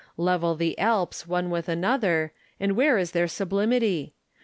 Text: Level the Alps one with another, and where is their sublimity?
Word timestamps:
Level 0.17 0.55
the 0.55 0.79
Alps 0.79 1.27
one 1.27 1.51
with 1.51 1.69
another, 1.69 2.33
and 2.59 2.75
where 2.75 2.97
is 2.97 3.11
their 3.11 3.27
sublimity? 3.27 4.15